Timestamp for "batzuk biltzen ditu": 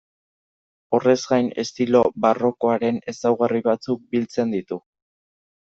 3.71-4.83